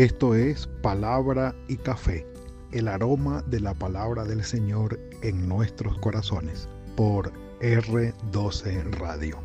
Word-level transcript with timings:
Esto 0.00 0.34
es 0.34 0.66
Palabra 0.80 1.54
y 1.68 1.76
Café, 1.76 2.26
el 2.72 2.88
aroma 2.88 3.44
de 3.50 3.60
la 3.60 3.74
palabra 3.74 4.24
del 4.24 4.42
Señor 4.44 4.98
en 5.20 5.46
nuestros 5.46 5.98
corazones, 5.98 6.70
por 6.96 7.30
R12 7.60 8.92
Radio. 8.92 9.36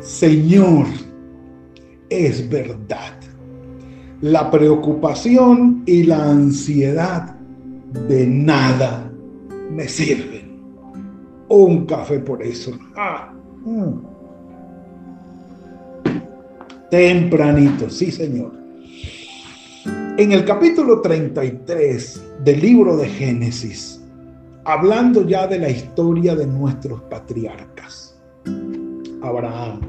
Señor, 0.00 0.86
es 2.10 2.48
verdad. 2.48 3.14
La 4.22 4.50
preocupación 4.50 5.84
y 5.86 6.02
la 6.02 6.30
ansiedad 6.30 7.36
de 8.08 8.26
nada 8.26 9.08
me 9.70 9.86
sirven. 9.86 10.41
Un 11.54 11.84
café 11.84 12.18
por 12.18 12.42
eso. 12.42 12.70
Ah, 12.96 13.30
mm. 13.62 13.92
Tempranito, 16.90 17.90
sí 17.90 18.10
Señor. 18.10 18.52
En 20.16 20.32
el 20.32 20.46
capítulo 20.46 21.02
33 21.02 22.22
del 22.42 22.58
libro 22.58 22.96
de 22.96 23.06
Génesis, 23.06 24.02
hablando 24.64 25.28
ya 25.28 25.46
de 25.46 25.58
la 25.58 25.68
historia 25.68 26.34
de 26.34 26.46
nuestros 26.46 27.02
patriarcas, 27.02 28.18
Abraham, 29.20 29.80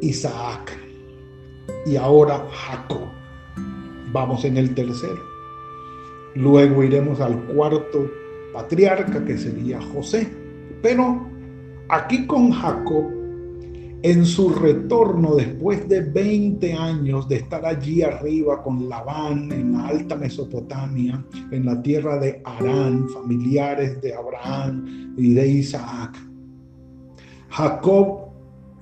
Isaac 0.00 0.72
y 1.84 1.96
ahora 1.96 2.46
Jacob. 2.50 3.08
Vamos 4.10 4.42
en 4.46 4.56
el 4.56 4.74
tercero. 4.74 5.20
Luego 6.34 6.82
iremos 6.82 7.20
al 7.20 7.38
cuarto 7.44 8.23
patriarca 8.54 9.24
que 9.24 9.36
sería 9.36 9.80
José. 9.82 10.26
Pero 10.80 11.28
aquí 11.88 12.26
con 12.26 12.52
Jacob, 12.52 13.10
en 14.02 14.24
su 14.24 14.50
retorno 14.50 15.34
después 15.34 15.88
de 15.88 16.02
20 16.02 16.72
años 16.74 17.26
de 17.26 17.36
estar 17.36 17.64
allí 17.64 18.02
arriba 18.02 18.62
con 18.62 18.88
Labán 18.88 19.50
en 19.50 19.72
la 19.72 19.88
alta 19.88 20.14
Mesopotamia, 20.14 21.24
en 21.50 21.64
la 21.64 21.82
tierra 21.82 22.18
de 22.18 22.40
Arán, 22.44 23.08
familiares 23.08 24.00
de 24.02 24.14
Abraham 24.14 25.14
y 25.16 25.32
de 25.32 25.48
Isaac, 25.48 26.18
Jacob 27.48 28.24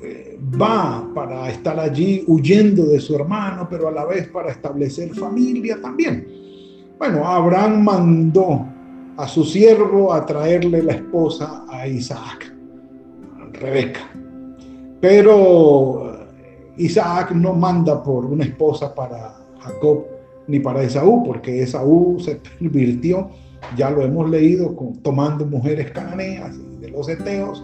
eh, 0.01 0.41
va 0.61 1.09
para 1.15 1.49
estar 1.51 1.79
allí 1.79 2.25
huyendo 2.27 2.85
de 2.87 2.99
su 2.99 3.15
hermano, 3.15 3.69
pero 3.71 3.89
a 3.89 3.93
la 3.93 4.05
vez 4.05 4.27
para 4.29 4.51
establecer 4.51 5.15
familia 5.15 5.81
también. 5.81 6.27
Bueno, 6.99 7.25
Abraham 7.25 7.85
mandó 7.85 8.72
a 9.17 9.29
su 9.29 9.45
siervo 9.45 10.13
a 10.13 10.25
traerle 10.25 10.83
la 10.83 10.95
esposa 10.95 11.65
a 11.69 11.87
Isaac, 11.87 12.53
Rebeca. 13.53 14.01
Pero 15.01 16.17
Isaac 16.77 17.33
no 17.33 17.53
manda 17.55 18.03
por 18.03 18.25
una 18.25 18.45
esposa 18.45 18.95
para 18.95 19.35
Jacob 19.61 20.07
ni 20.47 20.61
para 20.61 20.83
Esaú, 20.83 21.25
porque 21.25 21.63
Esaú 21.63 22.19
se 22.21 22.37
pervirtió, 22.37 23.31
ya 23.77 23.91
lo 23.91 24.03
hemos 24.03 24.29
leído, 24.29 24.75
tomando 25.03 25.47
mujeres 25.47 25.91
cananeas 25.93 26.57
de 26.81 26.91
los 26.91 27.09
eteos, 27.09 27.63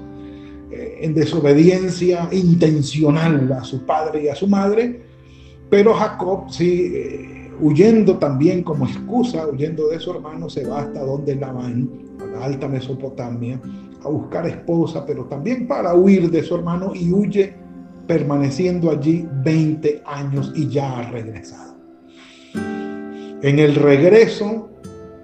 eh, 0.71 0.99
en 1.01 1.15
desobediencia 1.15 2.29
intencional 2.31 3.51
a 3.53 3.65
su 3.65 3.85
padre 3.85 4.25
y 4.25 4.29
a 4.29 4.35
su 4.35 4.47
madre, 4.47 5.03
pero 5.71 5.95
Jacob 5.95 6.51
sí, 6.51 6.93
eh, 6.95 7.48
huyendo 7.61 8.19
también 8.19 8.63
como 8.63 8.87
excusa, 8.87 9.47
huyendo 9.47 9.89
de 9.89 10.01
su 10.01 10.11
hermano, 10.13 10.49
se 10.49 10.67
va 10.67 10.81
hasta 10.81 11.05
donde 11.05 11.37
Labán, 11.37 11.91
a 12.21 12.27
la 12.27 12.45
alta 12.45 12.69
Mesopotamia, 12.69 13.61
a 14.05 14.09
buscar 14.09 14.47
esposa, 14.47 15.05
pero 15.05 15.25
también 15.25 15.67
para 15.67 15.95
huir 15.95 16.31
de 16.31 16.43
su 16.43 16.55
hermano 16.55 16.93
y 16.95 17.13
huye 17.13 17.55
permaneciendo 18.07 18.91
allí 18.91 19.29
20 19.45 20.03
años 20.07 20.53
y 20.57 20.69
ya 20.69 20.99
ha 20.99 21.11
regresado. 21.11 21.77
En 23.43 23.59
el 23.59 23.75
regreso, 23.75 24.69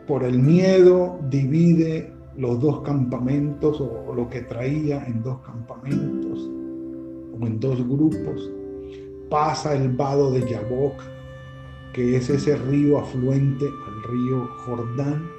por 0.07 0.23
el 0.23 0.39
miedo, 0.39 1.19
divide 1.31 2.13
los 2.37 2.61
dos 2.61 2.83
campamentos 2.83 3.81
o, 3.81 4.15
lo 4.15 4.29
que 4.29 4.43
traía 4.43 5.05
en 5.07 5.23
dos 5.23 5.39
campamentos 5.41 6.39
o 6.39 7.47
en 7.47 7.59
dos 7.59 7.87
grupos. 7.89 8.51
Pasa 9.31 9.75
el 9.75 9.89
vado 9.91 10.31
de 10.31 10.49
Yabok, 10.49 10.95
que 11.95 12.17
es 12.17 12.29
ese 12.29 12.57
río 12.57 12.99
afluente 12.99 13.67
al 13.67 14.13
río 14.13 14.49
Jordán. 14.67 15.31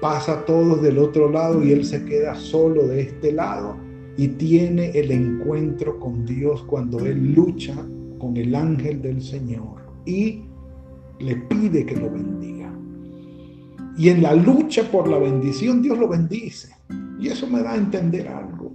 Pasa 0.00 0.44
todos 0.44 0.80
del 0.80 0.98
otro 0.98 1.30
lado 1.30 1.62
y 1.62 1.72
él 1.72 1.84
se 1.84 2.04
queda 2.04 2.34
solo 2.36 2.86
de 2.86 3.02
este 3.02 3.32
lado 3.32 3.76
y 4.16 4.28
tiene 4.28 4.90
el 4.90 5.10
encuentro 5.10 5.98
con 5.98 6.24
Dios 6.24 6.62
cuando 6.62 7.00
él 7.00 7.34
lucha 7.34 7.74
con 8.18 8.36
el 8.36 8.54
ángel 8.54 9.02
del 9.02 9.20
Señor 9.20 9.82
y 10.06 10.44
le 11.18 11.36
pide 11.36 11.84
que 11.84 11.96
lo 11.96 12.10
bendiga. 12.10 12.72
Y 13.98 14.10
en 14.10 14.22
la 14.22 14.34
lucha 14.34 14.90
por 14.90 15.08
la 15.08 15.18
bendición, 15.18 15.82
Dios 15.82 15.98
lo 15.98 16.08
bendice. 16.08 16.74
Y 17.18 17.28
eso 17.28 17.46
me 17.46 17.62
da 17.62 17.72
a 17.72 17.76
entender 17.76 18.28
algo. 18.28 18.72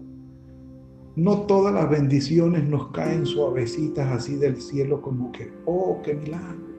No 1.16 1.42
todas 1.42 1.74
las 1.74 1.90
bendiciones 1.90 2.64
nos 2.64 2.92
caen 2.92 3.26
suavecitas 3.26 4.12
así 4.12 4.36
del 4.36 4.60
cielo 4.60 5.02
como 5.02 5.32
que, 5.32 5.52
oh, 5.66 6.02
qué 6.04 6.16
milagro. 6.16 6.71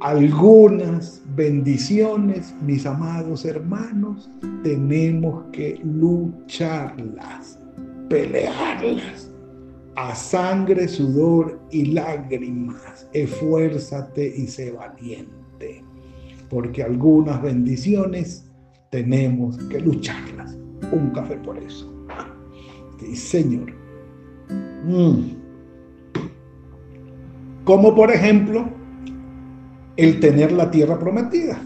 Algunas 0.00 1.22
bendiciones, 1.36 2.54
mis 2.62 2.86
amados 2.86 3.44
hermanos, 3.44 4.28
tenemos 4.64 5.44
que 5.52 5.80
lucharlas, 5.84 7.58
pelearlas 8.08 9.30
a 9.96 10.14
sangre, 10.14 10.88
sudor 10.88 11.60
y 11.70 11.86
lágrimas. 11.92 13.06
Esfuérzate 13.12 14.34
y 14.36 14.46
sé 14.46 14.72
valiente 14.72 15.84
porque 16.52 16.82
algunas 16.82 17.40
bendiciones 17.40 18.44
tenemos 18.90 19.56
que 19.68 19.80
lucharlas. 19.80 20.54
Un 20.92 21.10
café 21.10 21.36
por 21.36 21.56
eso. 21.56 21.90
Sí, 23.00 23.16
Señor. 23.16 23.72
Mm. 24.84 25.41
Como 27.64 27.94
por 27.94 28.10
ejemplo, 28.10 28.68
el 29.96 30.20
tener 30.20 30.52
la 30.52 30.70
tierra 30.70 30.98
prometida. 30.98 31.62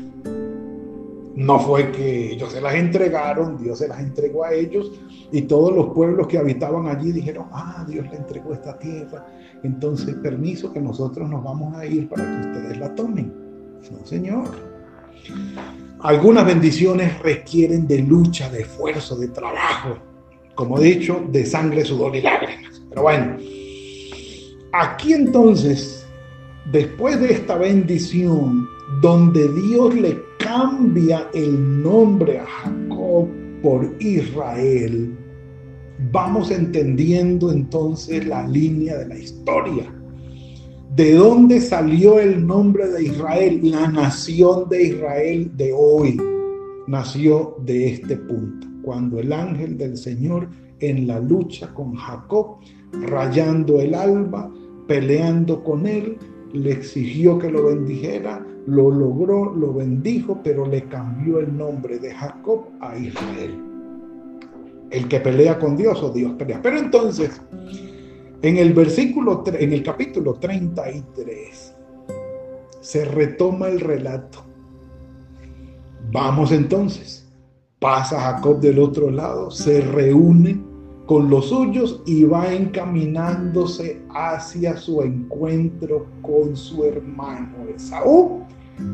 No 1.37 1.59
fue 1.59 1.93
que 1.93 2.33
ellos 2.33 2.53
se 2.53 2.63
las 2.63 2.75
entregaron, 2.75 3.59
Dios 3.59 3.79
se 3.79 3.89
las 3.89 4.01
entregó 4.01 4.45
a 4.45 4.55
ellos 4.55 4.91
y 5.31 5.43
todos 5.43 5.75
los 5.75 5.93
pueblos 5.93 6.27
que 6.29 6.39
habitaban 6.39 6.87
allí 6.87 7.13
dijeron, 7.13 7.47
ah, 7.53 7.85
Dios 7.87 8.07
le 8.11 8.17
entregó 8.17 8.55
esta 8.55 8.79
tierra, 8.79 9.27
entonces 9.63 10.15
permiso 10.15 10.73
que 10.73 10.81
nosotros 10.81 11.29
nos 11.29 11.45
vamos 11.45 11.77
a 11.77 11.85
ir 11.85 12.09
para 12.09 12.25
que 12.25 12.49
ustedes 12.49 12.79
la 12.79 12.95
tomen. 12.95 13.33
No, 13.91 14.07
Señor. 14.07 14.45
Algunas 16.01 16.47
bendiciones 16.47 17.19
requieren 17.21 17.87
de 17.87 17.99
lucha, 17.99 18.49
de 18.51 18.63
esfuerzo, 18.63 19.17
de 19.17 19.29
trabajo, 19.29 19.99
como 20.55 20.79
he 20.79 20.85
dicho, 20.85 21.23
de 21.31 21.45
sangre, 21.45 21.85
sudor 21.85 22.17
y 22.17 22.23
lágrimas. 22.23 22.83
Pero 22.89 23.03
bueno, 23.03 23.37
aquí 24.73 25.13
entonces, 25.13 26.07
después 26.73 27.21
de 27.21 27.33
esta 27.33 27.57
bendición, 27.57 28.67
donde 29.01 29.49
Dios 29.69 29.95
le 29.95 30.19
cambia 30.39 31.29
el 31.35 31.83
nombre 31.83 32.39
a 32.39 32.47
Jacob 32.47 33.29
por 33.63 33.95
Israel, 34.01 35.17
vamos 36.13 36.51
entendiendo 36.51 37.51
entonces 37.51 38.27
la 38.27 38.47
línea 38.47 38.99
de 38.99 39.09
la 39.09 39.19
historia. 39.19 39.93
¿De 40.95 41.15
dónde 41.15 41.61
salió 41.61 42.19
el 42.19 42.47
nombre 42.47 42.89
de 42.89 43.05
Israel? 43.05 43.61
La 43.65 43.87
nación 43.89 44.69
de 44.69 44.85
Israel 44.85 45.51
de 45.55 45.73
hoy 45.77 46.19
nació 46.87 47.57
de 47.65 47.89
este 47.89 48.17
punto, 48.17 48.67
cuando 48.83 49.21
el 49.21 49.33
ángel 49.33 49.77
del 49.77 49.97
Señor 49.99 50.49
en 50.81 51.07
la 51.07 51.21
lucha 51.21 51.73
con 51.75 51.95
Jacob, 51.95 52.59
rayando 52.93 53.81
el 53.81 53.95
alba, 53.95 54.51
peleando 54.87 55.63
con 55.63 55.87
él, 55.87 56.19
le 56.53 56.73
exigió 56.73 57.39
que 57.39 57.51
lo 57.51 57.67
bendijera, 57.67 58.45
lo 58.67 58.91
logró, 58.91 59.55
lo 59.55 59.75
bendijo, 59.75 60.41
pero 60.43 60.67
le 60.67 60.85
cambió 60.85 61.41
el 61.41 61.57
nombre 61.57 61.99
de 61.99 62.15
Jacob 62.15 62.67
a 62.81 62.97
Israel. 62.97 63.63
El 64.91 65.09
que 65.09 65.21
pelea 65.21 65.59
con 65.59 65.77
Dios 65.77 66.03
o 66.03 66.11
Dios 66.11 66.33
pelea. 66.35 66.61
Pero 66.63 66.79
entonces, 66.79 67.41
en 68.43 68.57
el 68.57 68.73
versículo, 68.73 69.43
en 69.47 69.73
el 69.73 69.83
capítulo 69.83 70.35
33, 70.35 71.75
se 72.81 73.05
retoma 73.05 73.69
el 73.69 73.81
relato. 73.81 74.45
Vamos 76.13 76.53
entonces. 76.53 77.25
Pasa 77.79 78.19
Jacob 78.21 78.61
del 78.61 78.79
otro 78.79 79.11
lado, 79.11 79.51
se 79.51 79.83
reúne 79.83 80.66
con 81.07 81.31
los 81.31 81.47
suyos 81.47 82.03
y 82.05 82.25
va 82.25 82.53
encaminándose 82.53 84.03
hacia 84.11 84.77
su 84.77 85.03
encuentro 85.03 86.07
con 86.21 86.57
su 86.57 86.85
hermano 86.85 87.69
Esaú, 87.75 88.43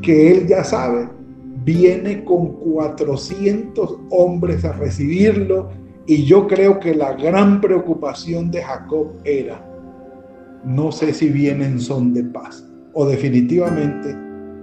que 0.03 0.33
él 0.33 0.47
ya 0.47 0.63
sabe, 0.63 1.09
viene 1.65 2.25
con 2.25 2.53
400 2.59 3.99
hombres 4.11 4.65
a 4.65 4.73
recibirlo 4.73 5.71
y 6.07 6.25
yo 6.25 6.47
creo 6.47 6.79
que 6.81 6.95
la 6.95 7.15
gran 7.15 7.61
preocupación 7.61 8.51
de 8.51 8.63
Jacob 8.63 9.13
era, 9.25 9.65
no 10.65 10.93
sé 10.93 11.15
si 11.15 11.29
vienen 11.29 11.81
son 11.81 12.13
de 12.13 12.25
paz 12.25 12.65
o 12.93 13.07
definitivamente 13.07 14.15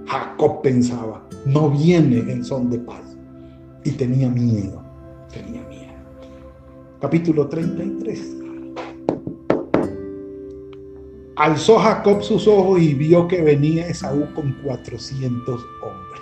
Jacob 0.06 0.62
pensaba, 0.62 1.24
no 1.46 1.70
viene 1.70 2.20
en 2.32 2.44
son 2.44 2.70
de 2.70 2.80
paz 2.80 3.18
y 3.84 3.92
tenía 3.92 4.30
miedo, 4.30 4.84
tenía 5.32 5.62
miedo. 5.62 5.69
Capítulo 7.02 7.48
33. 7.48 8.36
Alzó 11.38 11.80
Jacob 11.80 12.22
sus 12.22 12.46
ojos 12.46 12.82
y 12.82 12.94
vio 12.94 13.26
que 13.26 13.42
venía 13.42 13.88
Esaú 13.88 14.26
con 14.34 14.52
400 14.64 15.62
hombres. 15.82 16.22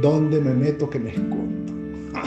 ¿Dónde 0.00 0.40
me 0.40 0.54
meto 0.54 0.88
que 0.88 0.98
me 0.98 1.10
escondo? 1.10 1.72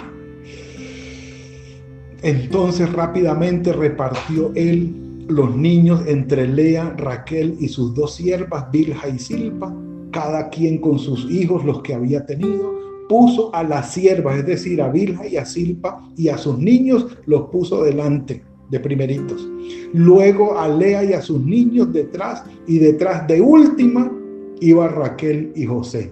Entonces 2.22 2.94
rápidamente 2.94 3.74
repartió 3.74 4.52
él 4.54 5.26
los 5.28 5.56
niños 5.56 6.04
entre 6.06 6.48
Lea, 6.48 6.94
Raquel 6.98 7.58
y 7.60 7.68
sus 7.68 7.96
dos 7.96 8.14
siervas, 8.14 8.72
Bilha 8.72 9.08
y 9.12 9.18
Silpa, 9.18 9.76
cada 10.12 10.50
quien 10.50 10.82
con 10.82 11.00
sus 11.00 11.30
hijos, 11.32 11.66
los 11.66 11.82
que 11.82 11.96
había 11.96 12.28
tenido. 12.28 12.77
Puso 13.08 13.54
a 13.56 13.64
las 13.64 13.94
siervas, 13.94 14.40
es 14.40 14.46
decir, 14.46 14.82
a 14.82 14.90
Bilha 14.90 15.26
y 15.28 15.38
a 15.38 15.46
Silpa, 15.46 16.04
y 16.16 16.30
a 16.30 16.38
sus 16.38 16.58
niños 16.58 17.08
los 17.26 17.50
puso 17.50 17.84
delante 17.84 18.44
de 18.70 18.80
primeritos. 18.80 19.48
Luego 19.94 20.58
a 20.60 20.68
Lea 20.68 21.04
y 21.04 21.14
a 21.14 21.22
sus 21.22 21.42
niños 21.42 21.94
detrás, 21.94 22.44
y 22.68 22.80
detrás 22.80 23.28
de 23.28 23.42
última 23.42 24.12
iba 24.60 24.88
Raquel 24.88 25.52
y 25.56 25.66
José. 25.66 26.12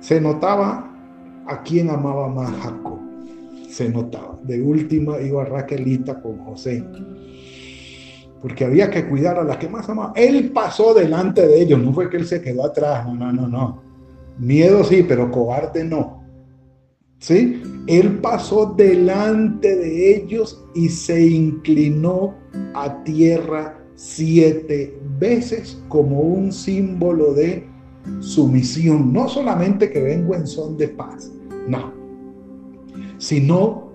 Se 0.00 0.20
notaba 0.20 0.90
a 1.46 1.62
quién 1.62 1.90
amaba 1.90 2.28
más 2.28 2.50
Jacob. 2.62 2.98
Se 3.68 3.88
notaba. 3.88 4.38
De 4.42 4.60
última 4.60 5.20
iba 5.20 5.44
Raquelita 5.44 6.20
con 6.20 6.38
José. 6.38 6.84
Porque 8.40 8.64
había 8.64 8.90
que 8.90 9.06
cuidar 9.06 9.38
a 9.38 9.44
las 9.44 9.58
que 9.58 9.68
más 9.68 9.88
amaba. 9.88 10.12
Él 10.16 10.50
pasó 10.52 10.94
delante 10.94 11.46
de 11.46 11.60
ellos, 11.60 11.80
no 11.80 11.92
fue 11.92 12.08
que 12.08 12.16
él 12.16 12.26
se 12.26 12.40
quedó 12.40 12.64
atrás, 12.64 13.06
no, 13.06 13.14
no, 13.14 13.32
no, 13.32 13.46
no. 13.46 13.89
Miedo 14.40 14.82
sí, 14.84 15.04
pero 15.06 15.30
cobarde 15.30 15.84
no. 15.84 16.24
¿Sí? 17.18 17.62
Él 17.86 18.18
pasó 18.20 18.74
delante 18.74 19.76
de 19.76 20.16
ellos 20.16 20.64
y 20.74 20.88
se 20.88 21.26
inclinó 21.26 22.34
a 22.74 23.04
tierra 23.04 23.78
siete 23.94 24.98
veces 25.18 25.82
como 25.88 26.20
un 26.20 26.50
símbolo 26.52 27.34
de 27.34 27.68
sumisión. 28.20 29.12
No 29.12 29.28
solamente 29.28 29.90
que 29.90 30.00
vengo 30.00 30.34
en 30.34 30.46
son 30.46 30.78
de 30.78 30.88
paz, 30.88 31.30
no, 31.68 31.92
sino 33.18 33.92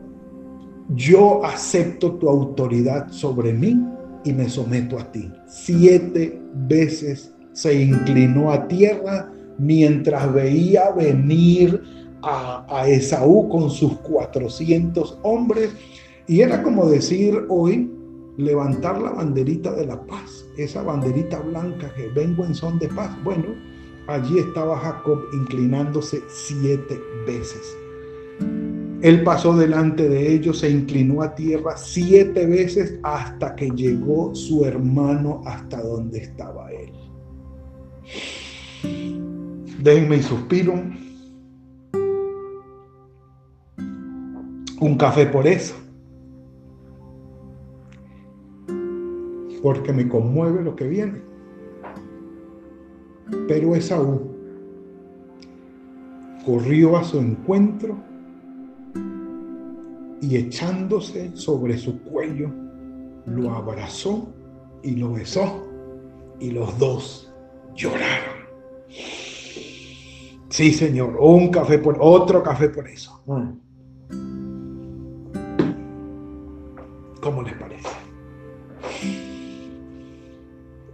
yo 0.96 1.44
acepto 1.44 2.14
tu 2.14 2.30
autoridad 2.30 3.10
sobre 3.10 3.52
mí 3.52 3.84
y 4.24 4.34
me 4.34 4.48
someto 4.48 5.00
a 5.00 5.12
ti. 5.12 5.32
Siete 5.48 6.40
veces 6.54 7.34
se 7.54 7.82
inclinó 7.82 8.52
a 8.52 8.68
tierra 8.68 9.32
mientras 9.58 10.34
veía 10.34 10.92
venir 10.92 11.82
a, 12.22 12.88
Esaú 12.88 13.50
con 13.50 13.70
sus 13.70 13.98
400 14.00 15.20
hombres. 15.24 15.76
Y 16.28 16.42
era 16.42 16.64
como 16.64 16.88
decir 16.88 17.46
hoy, 17.50 17.92
levantar 18.38 19.02
la 19.02 19.12
banderita 19.12 19.72
de 19.74 19.86
la 19.86 20.02
paz, 20.06 20.46
esa 20.58 20.82
banderita 20.82 21.40
blanca 21.40 21.94
que 21.96 22.08
vengo 22.10 22.44
en 22.46 22.56
son 22.56 22.80
de 22.80 22.88
paz. 22.90 23.16
Bueno, 23.24 23.46
allí 24.08 24.40
estaba 24.40 24.78
Jacob 24.80 25.20
inclinándose 25.34 26.22
siete 26.28 27.00
veces. 27.28 27.78
Él 29.02 29.24
pasó 29.24 29.56
delante 29.56 30.10
de 30.10 30.34
ellos, 30.34 30.60
se 30.60 30.70
inclinó 30.70 31.22
a 31.22 31.36
tierra 31.36 31.78
siete 31.78 32.48
veces 32.48 32.98
hasta 33.04 33.56
que 33.56 33.70
llegó 33.70 34.34
su 34.34 34.66
hermano 34.66 35.42
hasta 35.46 35.82
donde 35.82 36.20
estaba 36.20 36.72
él. 36.72 36.92
Déjenme 39.86 40.18
y 40.18 40.24
suspiro. 40.24 40.74
Un 44.80 44.98
café 44.98 45.28
por 45.28 45.46
eso. 45.46 45.76
Porque 49.62 49.94
me 49.94 50.10
conmueve 50.10 50.64
lo 50.64 50.76
que 50.76 50.88
viene. 50.88 51.22
Pero 53.48 53.76
Esaú 53.76 54.22
corrió 56.44 56.98
a 56.98 57.04
su 57.04 57.20
encuentro 57.20 57.96
y 60.20 60.36
echándose 60.36 61.30
sobre 61.36 61.78
su 61.78 62.02
cuello, 62.02 62.50
lo 63.28 63.52
abrazó 63.52 64.34
y 64.82 64.96
lo 64.96 65.14
besó 65.14 65.68
y 66.40 66.50
los 66.50 66.76
dos 66.80 67.32
lloraron. 67.76 68.45
Sí, 70.56 70.72
señor, 70.72 71.18
un 71.20 71.50
café 71.50 71.80
por 71.80 71.98
otro 72.00 72.42
café 72.42 72.70
por 72.70 72.88
eso. 72.88 73.22
¿Cómo 77.20 77.42
les 77.42 77.54
parece? 77.56 77.90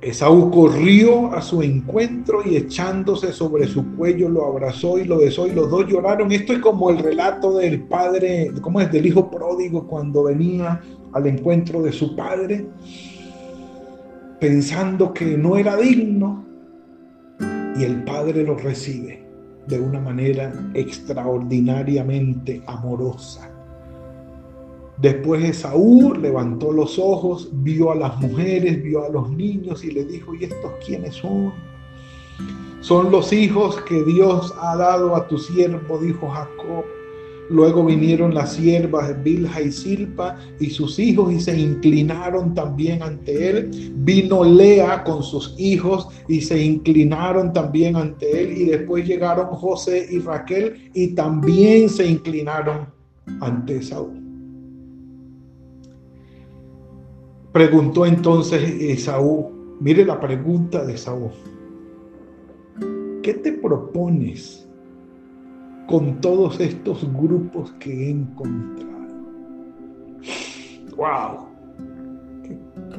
Esaú 0.01 0.49
corrió 0.49 1.31
a 1.31 1.43
su 1.43 1.61
encuentro 1.61 2.41
y 2.43 2.55
echándose 2.55 3.31
sobre 3.31 3.67
su 3.67 3.95
cuello 3.95 4.29
lo 4.29 4.47
abrazó 4.47 4.97
y 4.97 5.03
lo 5.03 5.19
besó 5.19 5.45
y 5.45 5.51
los 5.51 5.69
dos 5.69 5.85
lloraron. 5.87 6.31
Esto 6.31 6.53
es 6.53 6.59
como 6.59 6.89
el 6.89 6.97
relato 6.97 7.55
del 7.59 7.83
padre, 7.83 8.51
¿cómo 8.63 8.81
es? 8.81 8.91
Del 8.91 9.05
hijo 9.05 9.29
pródigo 9.29 9.85
cuando 9.85 10.23
venía 10.23 10.81
al 11.13 11.27
encuentro 11.27 11.83
de 11.83 11.91
su 11.91 12.15
padre, 12.15 12.65
pensando 14.39 15.13
que 15.13 15.37
no 15.37 15.55
era 15.55 15.77
digno 15.77 16.45
y 17.77 17.83
el 17.83 18.03
padre 18.03 18.41
lo 18.41 18.57
recibe 18.57 19.20
de 19.67 19.79
una 19.79 19.99
manera 19.99 20.53
extraordinariamente 20.73 22.63
amorosa. 22.67 23.49
Después 24.97 25.43
Esaú 25.43 26.13
levantó 26.13 26.71
los 26.71 26.99
ojos, 26.99 27.49
vio 27.51 27.91
a 27.91 27.95
las 27.95 28.19
mujeres, 28.19 28.83
vio 28.83 29.03
a 29.03 29.09
los 29.09 29.31
niños 29.31 29.83
y 29.83 29.91
le 29.91 30.05
dijo, 30.05 30.35
¿y 30.35 30.43
estos 30.43 30.71
quiénes 30.85 31.15
son? 31.15 31.53
Son 32.81 33.11
los 33.11 33.33
hijos 33.33 33.79
que 33.81 34.03
Dios 34.03 34.53
ha 34.59 34.75
dado 34.75 35.15
a 35.15 35.27
tu 35.27 35.37
siervo, 35.37 35.97
dijo 35.97 36.29
Jacob. 36.29 36.85
Luego 37.51 37.83
vinieron 37.83 38.33
las 38.33 38.53
siervas 38.53 39.21
Bilha 39.23 39.61
y 39.61 39.73
Silpa 39.73 40.37
y 40.57 40.69
sus 40.69 40.97
hijos 40.99 41.33
y 41.33 41.39
se 41.41 41.59
inclinaron 41.59 42.53
también 42.53 43.03
ante 43.03 43.49
él. 43.49 43.91
Vino 43.97 44.45
Lea 44.45 45.03
con 45.03 45.21
sus 45.21 45.53
hijos 45.57 46.07
y 46.29 46.39
se 46.39 46.63
inclinaron 46.63 47.51
también 47.51 47.97
ante 47.97 48.41
él. 48.41 48.57
Y 48.57 48.65
después 48.65 49.05
llegaron 49.05 49.47
José 49.47 50.07
y 50.09 50.19
Raquel 50.19 50.91
y 50.93 51.09
también 51.09 51.89
se 51.89 52.07
inclinaron 52.07 52.87
ante 53.41 53.81
Saúl. 53.81 54.21
Preguntó 57.51 58.05
entonces 58.05 58.63
Esaú, 58.63 59.51
mire 59.81 60.05
la 60.05 60.21
pregunta 60.21 60.85
de 60.85 60.93
Esaú, 60.93 61.31
¿qué 63.21 63.33
te 63.33 63.51
propones 63.51 64.60
con 65.91 66.21
todos 66.21 66.59
estos 66.61 67.05
grupos 67.13 67.71
que 67.73 67.91
he 67.91 68.09
encontrado? 68.11 68.91
¡Wow! 70.95 71.47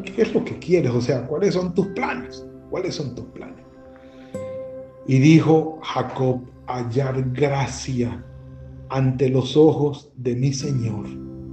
¿Qué, 0.05 0.23
es 0.23 0.35
lo 0.35 0.45
que 0.45 0.59
quieres? 0.59 0.93
O 0.93 1.01
sea, 1.01 1.27
¿cuáles 1.27 1.55
son 1.55 1.75
tus 1.75 1.87
planes? 1.89 2.47
¿Cuáles 2.69 2.95
son 2.95 3.15
tus 3.15 3.25
planes? 3.27 3.65
Y 5.07 5.19
dijo 5.19 5.81
Jacob, 5.83 6.43
hallar 6.67 7.25
gracia 7.33 8.23
ante 8.91 9.31
los 9.31 9.57
ojos 9.57 10.13
de 10.17 10.37
mi 10.37 10.53
Señor, 10.53 11.07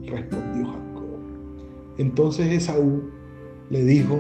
respondió 0.03 0.67
Jacob. 0.67 1.19
Entonces 1.97 2.51
Esaú 2.51 3.09
le 3.69 3.83
dijo, 3.85 4.19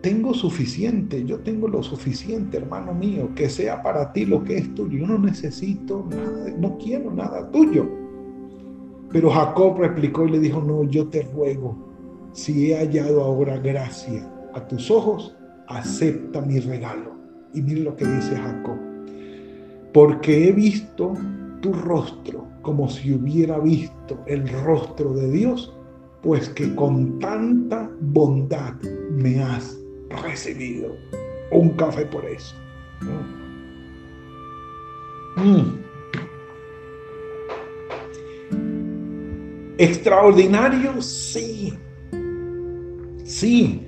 tengo 0.00 0.32
suficiente, 0.32 1.24
yo 1.24 1.40
tengo 1.40 1.68
lo 1.68 1.82
suficiente, 1.82 2.56
hermano 2.56 2.94
mío, 2.94 3.28
que 3.34 3.48
sea 3.48 3.82
para 3.82 4.12
ti 4.12 4.24
lo 4.24 4.42
que 4.44 4.58
es 4.58 4.74
tuyo. 4.74 4.98
Yo 5.00 5.06
no 5.06 5.18
necesito 5.18 6.06
nada, 6.08 6.54
no 6.58 6.78
quiero 6.78 7.10
nada 7.12 7.50
tuyo. 7.50 7.88
Pero 9.12 9.30
Jacob 9.30 9.78
replicó 9.78 10.26
y 10.26 10.30
le 10.30 10.38
dijo, 10.38 10.62
no, 10.62 10.84
yo 10.84 11.08
te 11.08 11.22
ruego, 11.22 11.76
si 12.32 12.70
he 12.70 12.76
hallado 12.76 13.22
ahora 13.22 13.58
gracia 13.58 14.26
a 14.54 14.66
tus 14.66 14.90
ojos, 14.90 15.36
acepta 15.66 16.40
mi 16.40 16.60
regalo. 16.60 17.14
Y 17.52 17.60
mire 17.60 17.80
lo 17.80 17.96
que 17.96 18.06
dice 18.06 18.36
Jacob, 18.36 18.76
porque 19.92 20.48
he 20.48 20.52
visto 20.52 21.14
tu 21.60 21.72
rostro 21.72 22.46
como 22.62 22.88
si 22.88 23.12
hubiera 23.12 23.58
visto 23.58 24.18
el 24.26 24.48
rostro 24.48 25.12
de 25.12 25.30
Dios 25.30 25.74
pues 26.22 26.50
que 26.50 26.74
con 26.74 27.18
tanta 27.18 27.90
bondad 28.00 28.74
me 29.10 29.42
has 29.42 29.79
recibido. 30.10 30.96
Un 31.50 31.70
café 31.70 32.04
por 32.06 32.24
eso. 32.24 32.54
Mm. 35.36 35.80
Extraordinario, 39.78 41.00
sí. 41.00 41.72
Sí. 43.24 43.86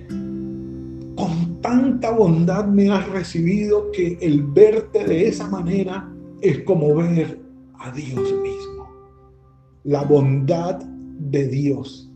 Con 1.16 1.60
tanta 1.60 2.10
bondad 2.12 2.66
me 2.66 2.90
has 2.90 3.06
recibido 3.10 3.90
que 3.92 4.16
el 4.20 4.42
verte 4.42 5.04
de 5.04 5.28
esa 5.28 5.48
manera 5.48 6.10
es 6.40 6.62
como 6.64 6.94
ver 6.94 7.40
a 7.78 7.90
Dios 7.92 8.32
mismo. 8.42 8.88
La 9.84 10.02
bondad 10.02 10.76
de 10.78 11.48
Dios, 11.48 12.10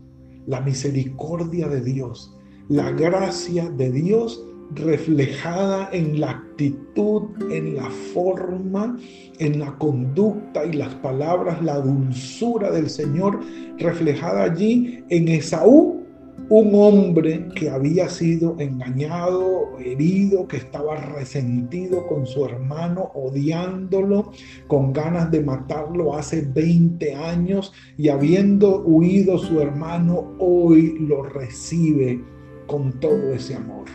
la 0.47 0.61
misericordia 0.61 1.67
de 1.67 1.81
Dios, 1.81 2.36
la 2.69 2.91
gracia 2.91 3.69
de 3.69 3.91
Dios 3.91 4.43
reflejada 4.75 5.89
en 5.93 6.19
la 6.19 6.31
actitud, 6.31 7.23
en 7.49 7.77
la 7.77 7.89
forma, 8.13 8.97
en 9.39 9.59
la 9.59 9.77
conducta 9.77 10.65
y 10.65 10.73
las 10.73 10.93
palabras, 10.95 11.63
la 11.63 11.79
dulzura 11.79 12.71
del 12.71 12.89
Señor 12.89 13.39
reflejada 13.77 14.43
allí 14.43 15.03
en 15.09 15.29
Esaú, 15.29 16.03
un 16.49 16.71
hombre 16.75 17.47
que 17.55 17.69
había 17.69 18.09
sido 18.09 18.55
engañado, 18.59 19.77
herido, 19.79 20.47
que 20.47 20.57
estaba 20.57 20.95
resentido 20.95 22.05
con 22.07 22.25
su 22.25 22.45
hermano, 22.45 23.11
odiándolo, 23.15 24.31
con 24.67 24.93
ganas 24.93 25.31
de 25.31 25.41
matarlo 25.41 26.15
hace 26.15 26.41
20 26.41 27.15
años 27.15 27.73
y 27.97 28.09
habiendo 28.09 28.81
huido 28.81 29.37
su 29.39 29.59
hermano, 29.61 30.35
hoy 30.39 30.97
lo 30.99 31.23
recibe 31.23 32.21
con 32.67 32.91
todo 32.99 33.33
ese 33.33 33.55
amor 33.55 33.85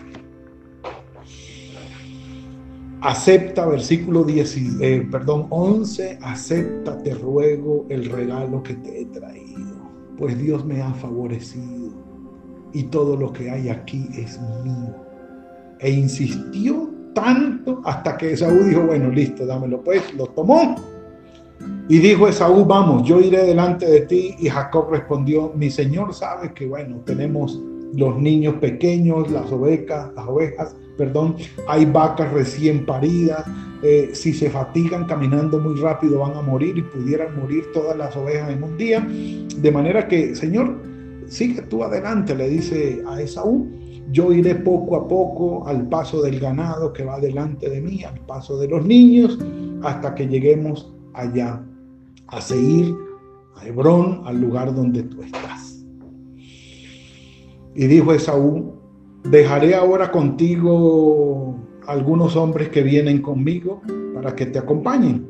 acepta, 3.02 3.66
versículo 3.66 4.22
10, 4.22 4.56
eh, 4.80 5.08
perdón, 5.10 5.46
11, 5.50 6.18
acepta, 6.22 7.02
te 7.02 7.14
ruego 7.14 7.84
el 7.88 8.08
regalo 8.08 8.62
que 8.62 8.74
te 8.74 9.02
he 9.02 9.04
traído, 9.06 9.76
pues 10.16 10.38
Dios 10.38 10.64
me 10.64 10.80
ha 10.80 10.94
favorecido 10.94 11.90
y 12.72 12.84
todo 12.84 13.16
lo 13.16 13.32
que 13.32 13.50
hay 13.50 13.68
aquí 13.68 14.08
es 14.16 14.40
mío. 14.64 14.94
E 15.80 15.90
insistió 15.90 16.88
tanto 17.12 17.82
hasta 17.84 18.16
que 18.16 18.32
Esaú 18.32 18.62
dijo, 18.64 18.82
bueno, 18.82 19.10
listo, 19.10 19.44
dámelo 19.44 19.82
pues, 19.82 20.14
lo 20.14 20.26
tomó. 20.28 20.76
Y 21.88 21.98
dijo 21.98 22.28
Esaú, 22.28 22.64
vamos, 22.64 23.06
yo 23.06 23.20
iré 23.20 23.44
delante 23.44 23.84
de 23.84 24.02
ti. 24.02 24.36
Y 24.38 24.48
Jacob 24.48 24.90
respondió, 24.90 25.52
mi 25.54 25.70
señor 25.70 26.14
sabe 26.14 26.54
que, 26.54 26.66
bueno, 26.66 27.00
tenemos 27.04 27.60
los 27.94 28.18
niños 28.18 28.54
pequeños, 28.56 29.30
las 29.30 29.50
ovejas, 29.52 30.12
las 30.14 30.26
ovejas, 30.26 30.76
perdón, 30.96 31.36
hay 31.68 31.84
vacas 31.84 32.32
recién 32.32 32.86
paridas, 32.86 33.44
eh, 33.82 34.10
si 34.12 34.32
se 34.32 34.48
fatigan 34.48 35.06
caminando 35.06 35.58
muy 35.58 35.74
rápido 35.80 36.20
van 36.20 36.36
a 36.36 36.42
morir 36.42 36.78
y 36.78 36.82
pudieran 36.82 37.38
morir 37.40 37.64
todas 37.74 37.96
las 37.96 38.16
ovejas 38.16 38.50
en 38.50 38.62
un 38.62 38.76
día. 38.76 39.00
De 39.00 39.72
manera 39.72 40.06
que, 40.06 40.36
Señor, 40.36 40.76
sigue 41.26 41.62
tú 41.62 41.82
adelante, 41.82 42.34
le 42.34 42.48
dice 42.48 43.02
a 43.06 43.20
Esaú, 43.20 43.68
yo 44.10 44.32
iré 44.32 44.54
poco 44.54 44.96
a 44.96 45.08
poco 45.08 45.66
al 45.66 45.88
paso 45.88 46.22
del 46.22 46.38
ganado 46.38 46.92
que 46.92 47.04
va 47.04 47.18
delante 47.18 47.68
de 47.68 47.80
mí, 47.80 48.04
al 48.04 48.20
paso 48.20 48.58
de 48.58 48.68
los 48.68 48.84
niños, 48.84 49.38
hasta 49.82 50.14
que 50.14 50.28
lleguemos 50.28 50.92
allá, 51.14 51.60
a 52.28 52.40
seguir 52.40 52.94
a 53.56 53.66
Hebrón, 53.66 54.22
al 54.24 54.40
lugar 54.40 54.74
donde 54.74 55.02
tú 55.02 55.22
estás. 55.22 55.61
Y 57.74 57.86
dijo 57.86 58.12
Esaú, 58.12 58.72
dejaré 59.24 59.74
ahora 59.74 60.10
contigo 60.10 61.56
algunos 61.86 62.36
hombres 62.36 62.68
que 62.68 62.82
vienen 62.82 63.22
conmigo 63.22 63.80
para 64.14 64.34
que 64.34 64.46
te 64.46 64.58
acompañen. 64.58 65.26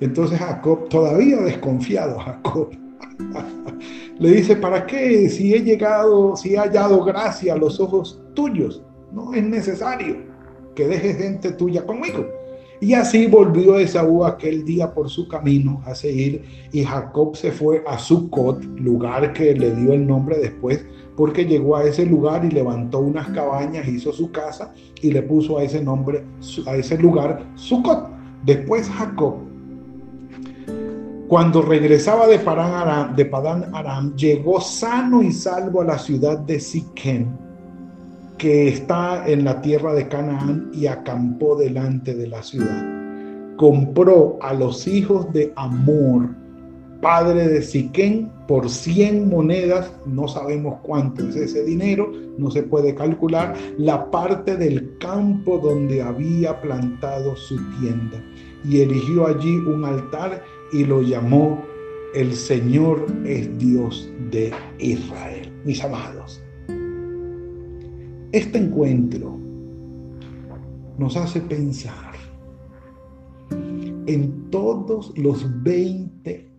Entonces 0.00 0.38
Jacob, 0.38 0.88
todavía 0.88 1.40
desconfiado, 1.42 2.18
Jacob, 2.18 2.70
le 4.18 4.30
dice, 4.30 4.56
¿para 4.56 4.86
qué? 4.86 5.28
Si 5.28 5.54
he 5.54 5.62
llegado, 5.62 6.36
si 6.36 6.54
he 6.54 6.58
hallado 6.58 7.04
gracia 7.04 7.54
a 7.54 7.56
los 7.56 7.80
ojos 7.80 8.20
tuyos, 8.34 8.82
no 9.12 9.34
es 9.34 9.42
necesario 9.42 10.16
que 10.74 10.86
dejes 10.86 11.16
gente 11.18 11.52
tuya 11.52 11.84
conmigo. 11.84 12.26
Y 12.82 12.94
así 12.94 13.26
volvió 13.26 13.78
Esaú 13.78 14.24
aquel 14.24 14.64
día 14.64 14.94
por 14.94 15.10
su 15.10 15.28
camino 15.28 15.82
a 15.84 15.94
seguir 15.94 16.44
y 16.72 16.82
Jacob 16.82 17.36
se 17.36 17.52
fue 17.52 17.84
a 17.86 17.98
Sucot, 17.98 18.64
lugar 18.78 19.34
que 19.34 19.54
le 19.54 19.74
dio 19.76 19.92
el 19.92 20.06
nombre 20.06 20.38
después 20.38 20.86
porque 21.20 21.44
llegó 21.44 21.76
a 21.76 21.84
ese 21.84 22.06
lugar 22.06 22.46
y 22.46 22.50
levantó 22.50 23.00
unas 23.00 23.28
cabañas, 23.28 23.86
hizo 23.86 24.10
su 24.10 24.32
casa 24.32 24.72
y 25.02 25.12
le 25.12 25.20
puso 25.20 25.58
a 25.58 25.62
ese 25.62 25.84
nombre, 25.84 26.24
a 26.66 26.76
ese 26.76 26.96
lugar, 26.96 27.44
Sucot. 27.56 28.08
Después 28.42 28.88
Jacob, 28.88 29.34
cuando 31.28 31.60
regresaba 31.60 32.26
de 32.26 32.38
Padán 32.38 32.72
Aram, 32.72 33.16
de 33.16 33.26
Padán 33.26 33.66
Aram, 33.74 34.16
llegó 34.16 34.62
sano 34.62 35.22
y 35.22 35.30
salvo 35.30 35.82
a 35.82 35.84
la 35.84 35.98
ciudad 35.98 36.38
de 36.38 36.58
Siquem, 36.58 37.26
que 38.38 38.68
está 38.68 39.28
en 39.28 39.44
la 39.44 39.60
tierra 39.60 39.92
de 39.92 40.08
Canaán, 40.08 40.70
y 40.72 40.86
acampó 40.86 41.54
delante 41.54 42.14
de 42.14 42.28
la 42.28 42.42
ciudad. 42.42 42.82
Compró 43.58 44.38
a 44.40 44.54
los 44.54 44.86
hijos 44.86 45.30
de 45.34 45.52
Amor, 45.54 46.30
padre 47.00 47.48
de 47.48 47.62
Siquén, 47.62 48.30
por 48.46 48.68
100 48.68 49.28
monedas, 49.28 49.92
no 50.06 50.28
sabemos 50.28 50.78
cuánto 50.82 51.26
es 51.28 51.36
ese 51.36 51.64
dinero, 51.64 52.12
no 52.38 52.50
se 52.50 52.62
puede 52.62 52.94
calcular, 52.94 53.54
la 53.78 54.10
parte 54.10 54.56
del 54.56 54.96
campo 54.98 55.58
donde 55.58 56.02
había 56.02 56.60
plantado 56.60 57.36
su 57.36 57.56
tienda. 57.80 58.22
Y 58.64 58.80
erigió 58.80 59.26
allí 59.26 59.56
un 59.56 59.84
altar 59.84 60.42
y 60.72 60.84
lo 60.84 61.00
llamó 61.02 61.62
El 62.14 62.34
Señor 62.34 63.06
es 63.24 63.56
Dios 63.58 64.10
de 64.30 64.52
Israel. 64.78 65.52
Mis 65.64 65.82
amados, 65.82 66.42
este 68.32 68.58
encuentro 68.58 69.38
nos 70.98 71.16
hace 71.16 71.40
pensar 71.40 72.10
en 74.06 74.50
todos 74.50 75.12
los 75.16 75.46
20 75.62 76.50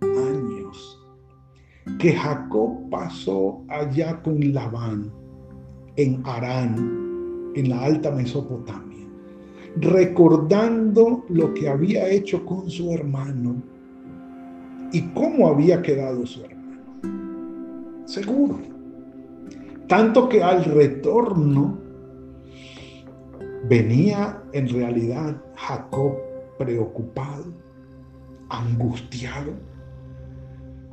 que 2.02 2.14
Jacob 2.14 2.90
pasó 2.90 3.62
allá 3.68 4.20
con 4.24 4.40
Labán, 4.52 5.12
en 5.98 6.24
Arán, 6.26 7.52
en 7.54 7.70
la 7.70 7.84
alta 7.84 8.10
Mesopotamia, 8.10 9.06
recordando 9.76 11.24
lo 11.30 11.54
que 11.54 11.70
había 11.70 12.10
hecho 12.10 12.44
con 12.44 12.68
su 12.72 12.92
hermano 12.92 13.62
y 14.92 15.02
cómo 15.10 15.48
había 15.48 15.80
quedado 15.84 16.26
su 16.26 16.44
hermano. 16.44 16.82
Seguro. 18.06 18.60
Tanto 19.88 20.28
que 20.28 20.42
al 20.42 20.66
retorno 20.66 21.78
venía 23.70 24.42
en 24.54 24.70
realidad 24.70 25.40
Jacob 25.56 26.14
preocupado, 26.58 27.46
angustiado, 28.50 29.52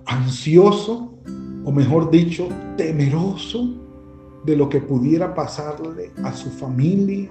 ansioso, 0.08 1.14
o 1.64 1.70
mejor 1.70 2.10
dicho, 2.10 2.48
temeroso 2.76 3.74
de 4.44 4.56
lo 4.56 4.68
que 4.68 4.80
pudiera 4.80 5.34
pasarle 5.34 6.10
a 6.24 6.32
su 6.32 6.50
familia, 6.50 7.30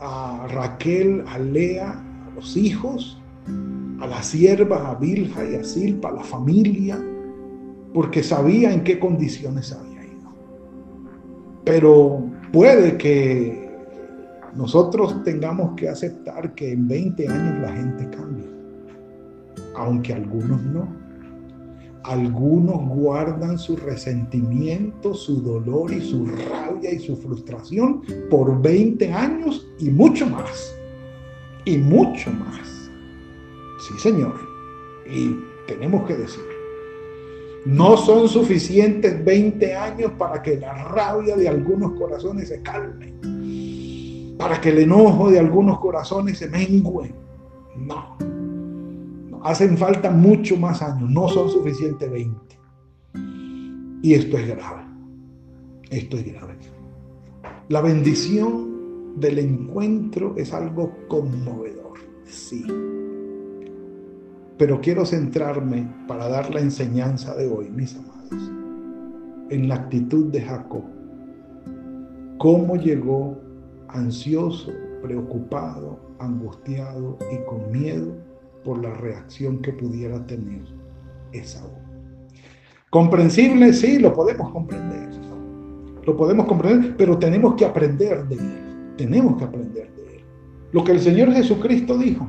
a 0.00 0.46
Raquel, 0.50 1.24
a 1.28 1.38
Lea, 1.38 1.92
a 1.92 2.30
los 2.34 2.56
hijos, 2.56 3.22
a 4.00 4.06
las 4.06 4.26
siervas, 4.26 4.80
a 4.84 4.96
Bilja 4.96 5.48
y 5.48 5.54
a 5.54 5.64
Silpa, 5.64 6.08
a 6.08 6.12
la 6.12 6.24
familia, 6.24 6.98
porque 7.94 8.22
sabía 8.22 8.72
en 8.72 8.82
qué 8.82 8.98
condiciones 8.98 9.72
había 9.72 10.04
ido. 10.04 10.34
Pero 11.64 12.24
puede 12.52 12.98
que 12.98 13.66
nosotros 14.54 15.22
tengamos 15.22 15.76
que 15.76 15.88
aceptar 15.88 16.54
que 16.54 16.72
en 16.72 16.88
20 16.88 17.28
años 17.28 17.60
la 17.60 17.72
gente 17.72 18.10
cambia, 18.10 18.48
aunque 19.76 20.14
algunos 20.14 20.62
no. 20.62 21.05
Algunos 22.06 22.86
guardan 22.88 23.58
su 23.58 23.76
resentimiento, 23.76 25.12
su 25.12 25.42
dolor 25.42 25.92
y 25.92 26.00
su 26.00 26.24
rabia 26.24 26.92
y 26.92 27.00
su 27.00 27.16
frustración 27.16 28.02
por 28.30 28.62
20 28.62 29.12
años 29.12 29.66
y 29.80 29.90
mucho 29.90 30.24
más. 30.26 30.72
Y 31.64 31.78
mucho 31.78 32.30
más. 32.30 32.88
Sí, 33.88 33.98
Señor. 33.98 34.38
Y 35.10 35.36
tenemos 35.66 36.06
que 36.06 36.14
decir, 36.14 36.44
no 37.64 37.96
son 37.96 38.28
suficientes 38.28 39.24
20 39.24 39.74
años 39.74 40.12
para 40.16 40.40
que 40.40 40.60
la 40.60 40.74
rabia 40.84 41.34
de 41.34 41.48
algunos 41.48 41.98
corazones 41.98 42.50
se 42.50 42.62
calme, 42.62 43.14
para 44.38 44.60
que 44.60 44.68
el 44.68 44.78
enojo 44.78 45.28
de 45.28 45.40
algunos 45.40 45.80
corazones 45.80 46.38
se 46.38 46.48
mengue. 46.48 47.12
No 47.76 48.35
hacen 49.46 49.78
falta 49.78 50.10
mucho 50.10 50.56
más 50.56 50.82
años, 50.82 51.08
no 51.08 51.28
son 51.28 51.48
suficientes 51.48 52.10
20. 52.10 52.58
Y 54.02 54.14
esto 54.14 54.36
es 54.38 54.48
grave. 54.48 54.82
Esto 55.88 56.16
es 56.16 56.26
grave. 56.26 56.54
La 57.68 57.80
bendición 57.80 59.14
del 59.20 59.38
encuentro 59.38 60.34
es 60.36 60.52
algo 60.52 60.92
conmovedor, 61.06 61.98
sí. 62.24 62.64
Pero 64.58 64.80
quiero 64.80 65.06
centrarme 65.06 65.88
para 66.08 66.28
dar 66.28 66.52
la 66.52 66.60
enseñanza 66.60 67.36
de 67.36 67.48
hoy, 67.48 67.70
mis 67.70 67.94
amados, 67.94 68.50
en 69.50 69.68
la 69.68 69.76
actitud 69.76 70.26
de 70.26 70.42
Jacob. 70.42 70.82
Cómo 72.38 72.74
llegó 72.74 73.38
ansioso, 73.88 74.72
preocupado, 75.02 76.00
angustiado 76.18 77.16
y 77.32 77.44
con 77.46 77.70
miedo 77.70 78.25
por 78.66 78.82
la 78.82 78.92
reacción 78.94 79.62
que 79.62 79.72
pudiera 79.72 80.26
tener 80.26 80.64
Esaú. 81.32 81.70
Comprensible, 82.90 83.72
sí, 83.72 84.00
lo 84.00 84.12
podemos 84.12 84.50
comprender. 84.50 85.08
Lo 86.04 86.16
podemos 86.16 86.46
comprender, 86.46 86.96
pero 86.96 87.16
tenemos 87.16 87.54
que 87.54 87.64
aprender 87.64 88.26
de 88.26 88.34
él. 88.34 88.94
Tenemos 88.96 89.36
que 89.36 89.44
aprender 89.44 89.94
de 89.94 90.16
él. 90.16 90.24
Lo 90.72 90.82
que 90.82 90.92
el 90.92 91.00
Señor 91.00 91.32
Jesucristo 91.32 91.96
dijo. 91.96 92.26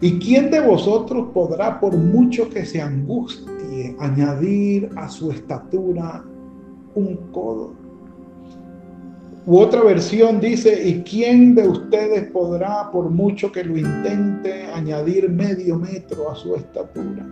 ¿Y 0.00 0.20
quién 0.20 0.48
de 0.52 0.60
vosotros 0.60 1.30
podrá, 1.34 1.80
por 1.80 1.96
mucho 1.96 2.48
que 2.48 2.64
se 2.64 2.80
angustie, 2.80 3.96
añadir 3.98 4.90
a 4.94 5.08
su 5.08 5.32
estatura 5.32 6.24
un 6.94 7.16
codo? 7.32 7.87
Otra 9.50 9.82
versión 9.82 10.40
dice, 10.40 10.86
¿y 10.86 11.02
quién 11.04 11.54
de 11.54 11.66
ustedes 11.66 12.30
podrá, 12.32 12.90
por 12.92 13.08
mucho 13.08 13.50
que 13.50 13.64
lo 13.64 13.78
intente, 13.78 14.66
añadir 14.74 15.30
medio 15.30 15.78
metro 15.78 16.30
a 16.30 16.34
su 16.34 16.54
estatura? 16.54 17.26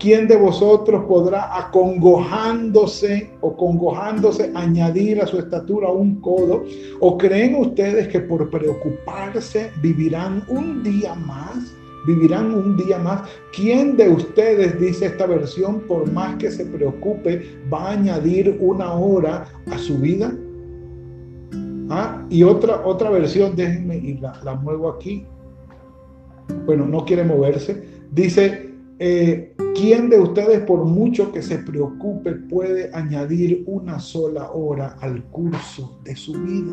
¿Quién 0.00 0.26
de 0.26 0.36
vosotros 0.36 1.04
podrá 1.04 1.56
acongojándose 1.56 3.30
o 3.40 3.56
congojándose 3.56 4.50
añadir 4.56 5.22
a 5.22 5.28
su 5.28 5.38
estatura 5.38 5.92
un 5.92 6.20
codo? 6.20 6.64
¿O 6.98 7.16
creen 7.16 7.54
ustedes 7.54 8.08
que 8.08 8.18
por 8.18 8.50
preocuparse 8.50 9.70
vivirán 9.80 10.42
un 10.48 10.82
día 10.82 11.14
más? 11.14 11.72
¿Vivirán 12.04 12.52
un 12.52 12.76
día 12.76 12.98
más? 12.98 13.30
¿Quién 13.54 13.96
de 13.96 14.08
ustedes, 14.08 14.80
dice 14.80 15.06
esta 15.06 15.26
versión, 15.26 15.82
por 15.82 16.10
más 16.10 16.34
que 16.38 16.50
se 16.50 16.66
preocupe, 16.66 17.60
va 17.72 17.90
a 17.90 17.92
añadir 17.92 18.56
una 18.58 18.92
hora 18.92 19.46
a 19.70 19.78
su 19.78 19.98
vida? 19.98 20.34
¿Ah? 21.94 22.24
Y 22.30 22.42
otra, 22.42 22.86
otra 22.86 23.10
versión, 23.10 23.54
déjenme 23.54 23.98
y 23.98 24.14
la, 24.14 24.32
la 24.44 24.54
muevo 24.54 24.88
aquí. 24.88 25.26
Bueno, 26.64 26.86
no 26.86 27.04
quiere 27.04 27.22
moverse. 27.22 27.86
Dice, 28.10 28.70
eh, 28.98 29.54
¿quién 29.74 30.08
de 30.08 30.18
ustedes, 30.18 30.60
por 30.60 30.86
mucho 30.86 31.30
que 31.32 31.42
se 31.42 31.58
preocupe, 31.58 32.32
puede 32.32 32.90
añadir 32.94 33.64
una 33.66 34.00
sola 34.00 34.52
hora 34.52 34.96
al 35.02 35.22
curso 35.24 35.98
de 36.02 36.16
su 36.16 36.32
vida? 36.32 36.72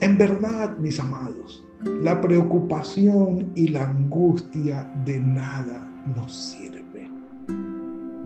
En 0.00 0.16
verdad, 0.16 0.78
mis 0.78 0.98
amados, 0.98 1.62
la 1.84 2.18
preocupación 2.18 3.52
y 3.56 3.68
la 3.68 3.90
angustia 3.90 4.90
de 5.04 5.20
nada 5.20 5.86
nos 6.16 6.34
sirve. 6.34 7.10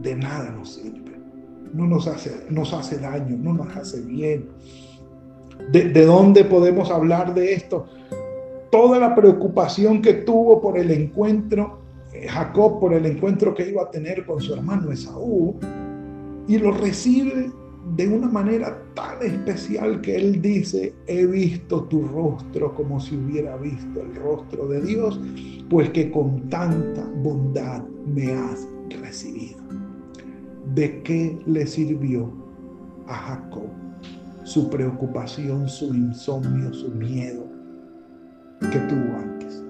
De 0.00 0.14
nada 0.14 0.52
nos 0.52 0.74
sirve. 0.74 1.03
No 1.74 1.86
nos 1.86 2.06
hace, 2.06 2.46
nos 2.48 2.72
hace 2.72 2.98
daño, 2.98 3.36
no 3.36 3.52
nos 3.52 3.76
hace 3.76 4.00
bien. 4.00 4.48
¿De, 5.70 5.90
¿De 5.90 6.06
dónde 6.06 6.44
podemos 6.44 6.90
hablar 6.90 7.34
de 7.34 7.52
esto? 7.52 7.86
toda 8.74 8.98
la 8.98 9.14
preocupación 9.14 10.02
que 10.02 10.14
tuvo 10.14 10.60
por 10.60 10.76
el 10.76 10.90
encuentro, 10.90 11.78
eh, 12.12 12.26
Jacob 12.26 12.80
por 12.80 12.92
el 12.92 13.06
encuentro 13.06 13.54
que 13.54 13.70
iba 13.70 13.84
a 13.84 13.90
tener 13.92 14.26
con 14.26 14.40
su 14.40 14.52
hermano 14.52 14.90
Esaú, 14.90 15.54
y 16.48 16.58
lo 16.58 16.72
recibe 16.72 17.52
de 17.94 18.08
una 18.08 18.26
manera 18.26 18.76
tan 18.94 19.22
especial 19.22 20.00
que 20.00 20.16
él 20.16 20.42
dice, 20.42 20.92
he 21.06 21.24
visto 21.24 21.84
tu 21.84 22.02
rostro 22.08 22.74
como 22.74 22.98
si 22.98 23.14
hubiera 23.14 23.56
visto 23.58 24.00
el 24.00 24.16
rostro 24.16 24.66
de 24.66 24.80
Dios, 24.80 25.20
pues 25.70 25.90
que 25.90 26.10
con 26.10 26.48
tanta 26.48 27.08
bondad 27.22 27.84
me 28.12 28.32
has 28.32 28.66
recibido. 29.00 29.63
¿De 30.74 31.02
qué 31.02 31.38
le 31.46 31.66
sirvió 31.66 32.32
a 33.06 33.14
Jacob 33.14 33.68
su 34.44 34.68
preocupación, 34.68 35.68
su 35.68 35.86
insomnio, 35.94 36.72
su 36.72 36.90
miedo, 36.90 37.46
que 38.60 38.78
tuvo 38.78 39.16
antes. 39.16 39.64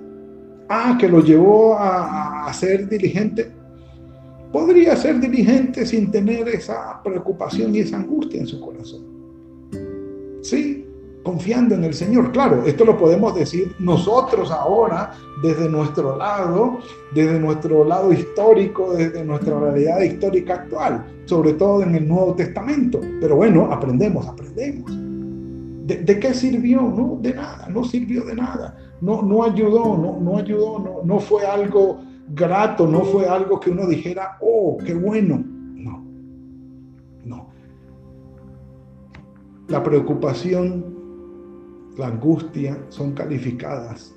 Ah, 0.69 0.97
que 0.99 1.09
lo 1.09 1.23
llevó 1.23 1.77
a, 1.79 2.53
ser 2.53 2.88
diligente. 2.88 3.53
Podría 4.53 4.97
ser 4.97 5.21
diligente 5.21 5.85
sin 5.87 6.11
tener 6.11 6.49
esa 6.49 7.01
preocupación 7.03 7.75
y 7.75 7.81
esa 7.81 7.97
angustia 7.97 8.40
en 8.40 8.47
su 8.47 8.61
corazón. 8.61 9.03
Sí, 10.43 10.84
confiando 11.25 11.75
en 11.75 11.83
el 11.83 11.95
Señor. 11.95 12.31
Claro, 12.31 12.63
esto 12.65 12.85
lo 12.85 12.97
podemos 12.97 13.35
decir 13.35 13.75
nosotros 13.81 14.53
ahora 14.53 15.13
desde 15.43 15.69
nuestro 15.69 16.17
lado, 16.17 16.79
desde 17.13 17.41
nuestro 17.41 17.85
lado 17.85 18.13
histórico, 18.13 18.95
desde 18.95 19.25
nuestra 19.25 19.59
realidad 19.59 20.01
histórica 20.03 20.55
actual, 20.55 21.05
sobre 21.25 21.55
todo 21.55 21.83
en 21.83 21.97
el 21.97 22.07
Nuevo 22.07 22.35
Testamento. 22.35 23.01
Pero 23.21 23.37
bueno, 23.37 23.73
aprendemos, 23.73 24.29
aprendemos. 24.29 24.93
¿De, 25.87 26.19
qué 26.19 26.33
sirvió? 26.33 26.81
No, 26.83 27.19
de 27.21 27.35
nada, 27.35 27.69
no 27.69 27.85
sirvió 27.85 28.25
de 28.25 28.35
nada. 28.35 28.77
No, 29.01 29.21
no 29.23 29.43
ayudó, 29.43 29.99
no, 29.99 30.19
no 30.21 30.39
ayudó, 30.39 30.79
no, 30.79 31.01
no 31.05 31.21
fue 31.21 31.45
algo 31.45 32.01
grato, 32.29 32.87
no 32.87 33.03
fue 33.03 33.27
algo 33.27 33.61
que 33.61 33.71
uno 33.71 33.87
dijera, 33.87 34.39
oh, 34.41 34.79
qué 34.79 34.95
bueno. 34.95 35.43
No, 35.75 36.05
no. 37.25 37.49
La 39.69 39.83
preocupación, 39.83 40.93
la 41.96 42.09
angustia 42.09 42.78
son 42.88 43.12
calificadas 43.12 44.14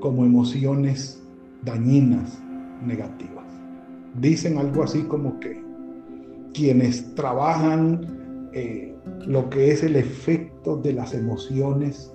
como 0.00 0.24
emociones 0.24 1.22
dañinas, 1.62 2.42
negativas. 2.84 3.46
Dicen 4.20 4.58
algo 4.58 4.82
así 4.82 5.02
como 5.02 5.38
que 5.38 5.62
quienes 6.52 7.14
trabajan 7.14 8.50
eh, 8.52 8.94
lo 9.26 9.48
que 9.48 9.70
es 9.70 9.82
el 9.82 9.96
efecto 9.96 10.76
de 10.76 10.92
las 10.92 11.14
emociones 11.14 12.12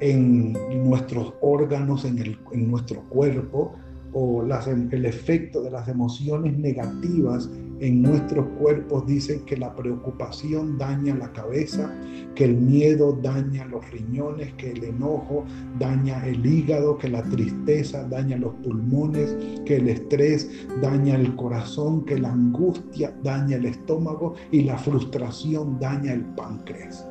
en 0.00 0.52
nuestros 0.88 1.34
órganos, 1.40 2.04
en, 2.04 2.38
en 2.52 2.70
nuestro 2.70 3.02
cuerpo, 3.08 3.74
o 4.14 4.42
las, 4.42 4.66
el 4.68 5.04
efecto 5.04 5.60
de 5.62 5.70
las 5.70 5.88
emociones 5.88 6.56
negativas 6.56 7.50
en 7.80 8.02
nuestros 8.02 8.46
cuerpos 8.60 9.06
dicen 9.06 9.44
que 9.44 9.56
la 9.56 9.74
preocupación 9.74 10.78
daña 10.78 11.14
la 11.16 11.32
cabeza, 11.32 11.92
que 12.34 12.44
el 12.44 12.56
miedo 12.56 13.18
daña 13.20 13.66
los 13.66 13.88
riñones, 13.90 14.52
que 14.54 14.70
el 14.70 14.84
enojo 14.84 15.44
daña 15.78 16.24
el 16.26 16.44
hígado, 16.46 16.96
que 16.96 17.08
la 17.08 17.22
tristeza 17.24 18.04
daña 18.04 18.36
los 18.36 18.54
pulmones, 18.56 19.36
que 19.66 19.76
el 19.76 19.88
estrés 19.88 20.48
daña 20.80 21.16
el 21.16 21.34
corazón, 21.36 22.04
que 22.04 22.18
la 22.18 22.32
angustia 22.32 23.14
daña 23.22 23.56
el 23.56 23.66
estómago 23.66 24.34
y 24.52 24.62
la 24.62 24.78
frustración 24.78 25.78
daña 25.80 26.12
el 26.12 26.24
páncreas. 26.36 27.06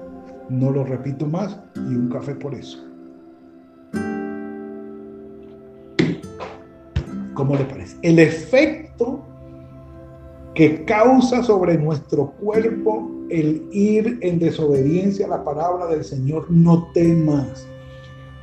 No 0.49 0.71
lo 0.71 0.83
repito 0.83 1.25
más 1.27 1.59
y 1.75 1.95
un 1.95 2.09
café 2.09 2.35
por 2.35 2.55
eso. 2.55 2.92
¿Cómo 7.33 7.55
le 7.55 7.65
parece? 7.65 7.97
El 8.01 8.19
efecto 8.19 9.21
que 10.53 10.85
causa 10.85 11.43
sobre 11.43 11.77
nuestro 11.77 12.31
cuerpo 12.31 13.09
el 13.29 13.67
ir 13.71 14.19
en 14.21 14.37
desobediencia 14.37 15.25
a 15.25 15.29
la 15.29 15.43
palabra 15.43 15.87
del 15.87 16.03
Señor, 16.03 16.45
no 16.51 16.91
temas, 16.93 17.67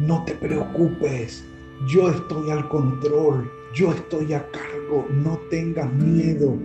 no 0.00 0.24
te 0.24 0.34
preocupes, 0.34 1.44
yo 1.86 2.10
estoy 2.10 2.50
al 2.50 2.68
control, 2.68 3.48
yo 3.74 3.92
estoy 3.92 4.32
a 4.32 4.44
cargo, 4.50 5.06
no 5.12 5.38
tengas 5.50 5.92
miedo, 5.92 6.56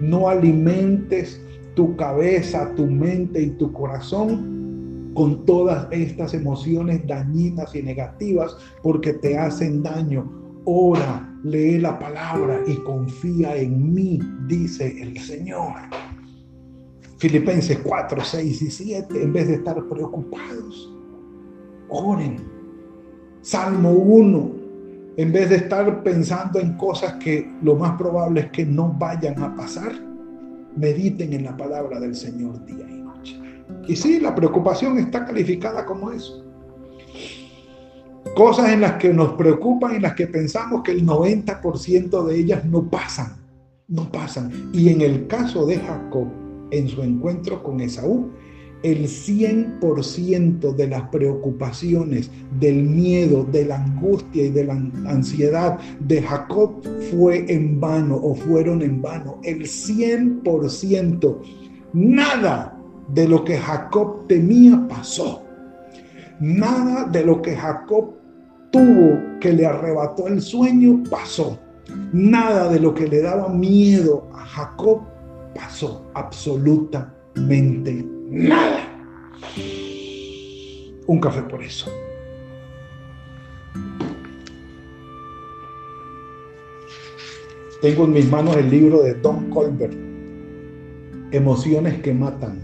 no 0.00 0.28
alimentes 0.28 1.40
tu 1.74 1.96
cabeza, 1.96 2.70
tu 2.74 2.86
mente 2.86 3.40
y 3.40 3.50
tu 3.50 3.72
corazón 3.72 5.12
con 5.14 5.46
todas 5.46 5.86
estas 5.90 6.34
emociones 6.34 7.06
dañinas 7.06 7.74
y 7.74 7.82
negativas 7.82 8.56
porque 8.82 9.14
te 9.14 9.38
hacen 9.38 9.82
daño 9.82 10.41
ora, 10.64 11.28
lee 11.44 11.78
la 11.78 11.98
palabra 11.98 12.60
y 12.66 12.76
confía 12.76 13.56
en 13.56 13.92
mí, 13.92 14.20
dice 14.46 15.02
el 15.02 15.18
Señor. 15.18 15.72
Filipenses 17.18 17.78
4, 17.78 18.20
6 18.24 18.62
y 18.62 18.70
7, 18.70 19.22
en 19.22 19.32
vez 19.32 19.48
de 19.48 19.54
estar 19.54 19.76
preocupados, 19.88 20.92
oren. 21.88 22.36
Salmo 23.42 23.90
1, 23.90 24.52
en 25.16 25.32
vez 25.32 25.50
de 25.50 25.56
estar 25.56 26.02
pensando 26.02 26.60
en 26.60 26.76
cosas 26.76 27.14
que 27.14 27.48
lo 27.62 27.76
más 27.76 27.96
probable 27.96 28.42
es 28.42 28.50
que 28.50 28.64
no 28.64 28.92
vayan 28.98 29.42
a 29.42 29.54
pasar, 29.54 29.92
mediten 30.76 31.32
en 31.32 31.44
la 31.44 31.56
palabra 31.56 32.00
del 32.00 32.14
Señor 32.14 32.64
día 32.64 32.86
y 32.88 33.02
noche. 33.02 33.40
Y 33.88 33.96
sí, 33.96 34.20
la 34.20 34.34
preocupación 34.34 34.98
está 34.98 35.24
calificada 35.24 35.84
como 35.84 36.10
eso. 36.10 36.44
Cosas 38.42 38.72
en 38.72 38.80
las 38.80 38.94
que 38.94 39.14
nos 39.14 39.34
preocupan, 39.34 39.94
en 39.94 40.02
las 40.02 40.14
que 40.14 40.26
pensamos 40.26 40.82
que 40.82 40.90
el 40.90 41.06
90% 41.06 42.24
de 42.24 42.36
ellas 42.36 42.64
no 42.64 42.90
pasan, 42.90 43.36
no 43.86 44.10
pasan. 44.10 44.68
Y 44.72 44.88
en 44.88 45.00
el 45.00 45.28
caso 45.28 45.64
de 45.64 45.76
Jacob, 45.76 46.26
en 46.72 46.88
su 46.88 47.04
encuentro 47.04 47.62
con 47.62 47.80
Esaú, 47.80 48.32
el 48.82 49.06
100% 49.06 50.74
de 50.74 50.88
las 50.88 51.02
preocupaciones, 51.10 52.32
del 52.58 52.82
miedo, 52.82 53.44
de 53.44 53.64
la 53.64 53.76
angustia 53.76 54.46
y 54.46 54.50
de 54.50 54.64
la 54.64 54.72
ansiedad 55.06 55.78
de 56.00 56.20
Jacob 56.20 56.82
fue 57.12 57.44
en 57.46 57.78
vano 57.78 58.16
o 58.16 58.34
fueron 58.34 58.82
en 58.82 59.00
vano. 59.00 59.38
El 59.44 59.68
100%. 59.68 61.38
Nada 61.92 62.76
de 63.14 63.28
lo 63.28 63.44
que 63.44 63.56
Jacob 63.56 64.26
temía 64.26 64.84
pasó. 64.88 65.44
Nada 66.40 67.04
de 67.04 67.24
lo 67.24 67.40
que 67.40 67.54
Jacob 67.54 68.16
tuvo 68.72 69.38
que 69.38 69.52
le 69.52 69.64
arrebató 69.64 70.26
el 70.26 70.40
sueño 70.40 71.04
pasó. 71.08 71.58
Nada 72.12 72.68
de 72.68 72.80
lo 72.80 72.92
que 72.94 73.06
le 73.06 73.20
daba 73.20 73.48
miedo 73.48 74.28
a 74.34 74.44
Jacob 74.44 75.02
pasó. 75.54 76.10
Absolutamente 76.14 78.04
nada. 78.28 78.88
Un 81.06 81.20
café 81.20 81.42
por 81.42 81.62
eso. 81.62 81.88
Tengo 87.80 88.04
en 88.04 88.12
mis 88.12 88.30
manos 88.30 88.56
el 88.56 88.70
libro 88.70 89.02
de 89.02 89.14
Don 89.14 89.50
Colbert, 89.50 89.94
Emociones 91.32 92.00
que 92.00 92.14
matan. 92.14 92.60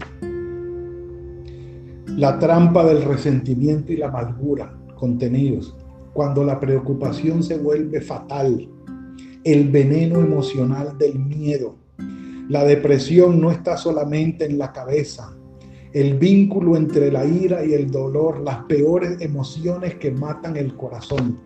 La 2.07 2.38
trampa 2.38 2.85
del 2.85 3.03
resentimiento 3.03 3.92
y 3.92 3.97
la 3.97 4.09
amargura 4.09 4.79
contenidos. 4.99 5.75
Cuando 6.12 6.44
la 6.44 6.59
preocupación 6.59 7.42
se 7.42 7.59
vuelve 7.59 8.01
fatal. 8.01 8.68
El 9.44 9.71
veneno 9.71 10.21
emocional 10.21 10.99
del 10.99 11.18
miedo. 11.18 11.77
La 12.49 12.64
depresión 12.64 13.40
no 13.40 13.51
está 13.51 13.77
solamente 13.77 14.47
en 14.47 14.57
la 14.57 14.73
cabeza, 14.73 15.37
el 15.92 16.18
vínculo 16.18 16.77
entre 16.77 17.11
la 17.11 17.25
ira 17.25 17.64
y 17.64 17.75
el 17.75 17.90
dolor, 17.90 18.40
las 18.40 18.64
peores 18.64 19.21
emociones 19.21 19.97
que 19.97 20.11
matan 20.11 20.57
el 20.57 20.75
corazón, 20.75 21.40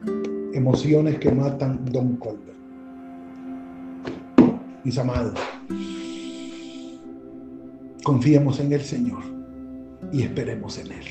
emociones 0.52 1.18
que 1.18 1.32
matan 1.32 1.84
Don 1.86 2.16
Colbert. 2.16 2.52
Mis 4.84 4.98
amados, 4.98 5.34
confiemos 8.02 8.58
en 8.60 8.72
el 8.72 8.80
Señor 8.80 9.22
y 10.12 10.22
esperemos 10.22 10.78
en 10.78 10.92
Él. 10.92 11.04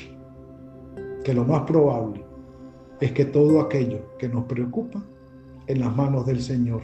Que 1.24 1.34
lo 1.34 1.44
más 1.44 1.62
probable 1.62 2.24
es 3.02 3.10
que 3.10 3.24
todo 3.24 3.60
aquello 3.60 4.16
que 4.16 4.28
nos 4.28 4.44
preocupa 4.44 5.04
en 5.66 5.80
las 5.80 5.94
manos 5.96 6.24
del 6.24 6.40
Señor 6.40 6.82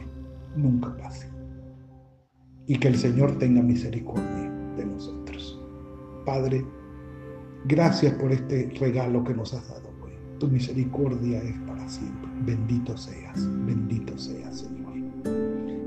nunca 0.53 0.93
pase. 0.97 1.29
Y 2.67 2.77
que 2.77 2.89
el 2.89 2.97
Señor 2.97 3.37
tenga 3.37 3.61
misericordia 3.61 4.51
de 4.75 4.85
nosotros. 4.85 5.63
Padre, 6.25 6.65
gracias 7.69 8.13
por 8.15 8.33
este 8.33 8.69
regalo 8.77 9.23
que 9.23 9.33
nos 9.33 9.53
has 9.53 9.65
dado 9.69 9.87
hoy. 10.03 10.11
Tu 10.39 10.49
misericordia 10.49 11.41
es 11.41 11.57
para 11.59 11.87
siempre. 11.87 12.29
Bendito 12.41 12.97
seas, 12.97 13.47
bendito 13.65 14.17
seas, 14.17 14.59
Señor. 14.59 14.95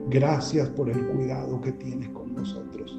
Gracias 0.09 0.67
por 0.71 0.89
el 0.89 1.09
cuidado 1.09 1.61
que 1.61 1.73
tienes 1.73 2.09
con 2.09 2.35
nosotros. 2.35 2.99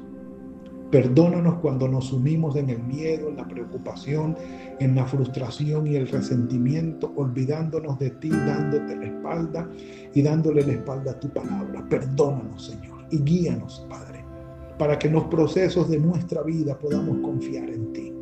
Perdónanos 0.94 1.56
cuando 1.56 1.88
nos 1.88 2.04
sumimos 2.04 2.54
en 2.54 2.70
el 2.70 2.80
miedo, 2.80 3.28
en 3.28 3.34
la 3.34 3.48
preocupación, 3.48 4.36
en 4.78 4.94
la 4.94 5.04
frustración 5.04 5.88
y 5.88 5.96
el 5.96 6.06
resentimiento, 6.06 7.12
olvidándonos 7.16 7.98
de 7.98 8.10
ti, 8.10 8.30
dándote 8.30 8.94
la 8.94 9.06
espalda 9.06 9.68
y 10.14 10.22
dándole 10.22 10.64
la 10.64 10.74
espalda 10.74 11.10
a 11.10 11.18
tu 11.18 11.28
palabra. 11.30 11.84
Perdónanos, 11.90 12.66
Señor, 12.66 13.06
y 13.10 13.18
guíanos, 13.18 13.84
Padre 13.90 14.22
para 14.78 14.96
que 14.96 15.08
en 15.08 15.14
los 15.14 15.24
procesos 15.24 15.88
de 15.88 15.98
nuestra 15.98 16.42
vida 16.42 16.78
podamos 16.78 17.18
confiar 17.22 17.68
en 17.70 17.92
ti. 17.92 18.12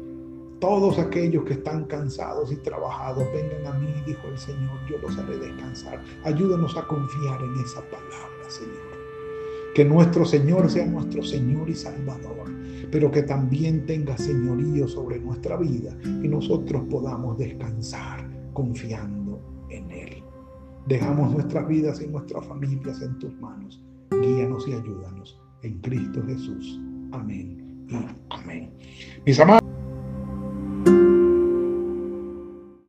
Todos 0.58 0.98
aquellos 0.98 1.44
que 1.44 1.54
están 1.54 1.84
cansados 1.84 2.52
y 2.52 2.56
trabajados, 2.56 3.24
vengan 3.34 3.66
a 3.66 3.78
mí, 3.78 3.92
dijo 4.06 4.28
el 4.28 4.38
Señor, 4.38 4.78
yo 4.88 4.96
los 4.98 5.18
haré 5.18 5.36
descansar. 5.38 6.02
Ayúdanos 6.24 6.74
a 6.76 6.86
confiar 6.86 7.42
en 7.42 7.64
esa 7.64 7.82
palabra, 7.82 8.48
Señor. 8.48 8.81
Que 9.74 9.84
nuestro 9.84 10.24
Señor 10.24 10.70
sea 10.70 10.86
nuestro 10.86 11.22
Señor 11.22 11.68
y 11.70 11.74
Salvador, 11.74 12.50
pero 12.90 13.10
que 13.10 13.22
también 13.22 13.86
tenga 13.86 14.16
señorío 14.18 14.86
sobre 14.86 15.18
nuestra 15.18 15.56
vida 15.56 15.96
y 16.04 16.28
nosotros 16.28 16.82
podamos 16.90 17.38
descansar 17.38 18.28
confiando 18.52 19.40
en 19.70 19.90
Él. 19.90 20.22
Dejamos 20.86 21.32
nuestras 21.32 21.66
vidas 21.68 22.02
y 22.02 22.06
nuestras 22.08 22.44
familias 22.46 23.00
en 23.00 23.18
tus 23.18 23.34
manos. 23.40 23.80
Guíanos 24.10 24.68
y 24.68 24.72
ayúdanos 24.72 25.40
en 25.62 25.80
Cristo 25.80 26.22
Jesús. 26.26 26.80
Amén 27.12 27.86
y 27.88 27.96
amén. 28.30 28.70
Mis. 29.24 29.40